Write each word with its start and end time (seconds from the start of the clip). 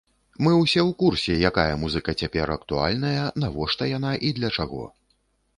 Мы 0.45 0.53
ўсе 0.61 0.79
ў 0.83 0.91
курсе, 1.01 1.35
якая 1.49 1.73
музыка 1.83 2.15
цяпер 2.23 2.53
актуальная, 2.57 3.21
навошта 3.45 3.91
яна 3.97 4.11
і 4.31 4.37
для 4.39 4.49
чаго. 4.57 4.83